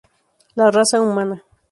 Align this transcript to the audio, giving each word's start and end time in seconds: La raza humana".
La 0.55 0.71
raza 0.71 0.99
humana". 0.99 1.45